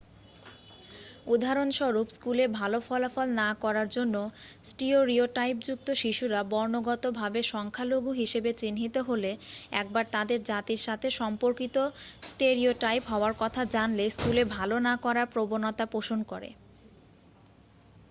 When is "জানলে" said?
13.73-14.05